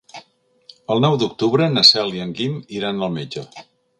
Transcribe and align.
El 0.93 1.01
nou 1.05 1.17
d'octubre 1.23 1.69
na 1.75 1.85
Cel 1.91 2.11
i 2.19 2.23
en 2.25 2.33
Guim 2.39 2.57
iran 2.81 3.03
al 3.09 3.17
metge. 3.21 3.47